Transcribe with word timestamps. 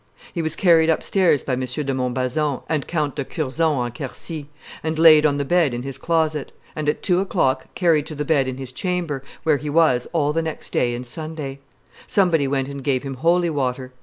He 0.33 0.41
was 0.41 0.55
carried 0.55 0.89
up 0.89 1.03
stairs 1.03 1.43
by 1.43 1.53
M. 1.53 1.59
de 1.59 1.93
Montbazon 1.93 2.63
and 2.67 2.87
Count 2.87 3.15
de 3.15 3.23
Curzon 3.23 3.85
en 3.85 3.91
Quercy, 3.91 4.49
and 4.81 4.97
laid 4.97 5.27
on 5.27 5.37
the 5.37 5.45
bed 5.45 5.75
in 5.75 5.83
his 5.83 5.99
closet, 5.99 6.51
and 6.75 6.89
at 6.89 7.03
two 7.03 7.19
o'clock 7.19 7.67
carried 7.75 8.07
to 8.07 8.15
the 8.15 8.25
bed 8.25 8.47
in 8.47 8.57
his 8.57 8.71
chamber, 8.71 9.21
where 9.43 9.57
he 9.57 9.69
was 9.69 10.07
all 10.11 10.33
the 10.33 10.41
next 10.41 10.71
day 10.73 10.95
and 10.95 11.05
Sunday. 11.05 11.59
Somebody 12.07 12.47
went 12.47 12.67
and 12.67 12.83
gave 12.83 13.03
him 13.03 13.13
holy 13.13 13.51
water. 13.51 13.93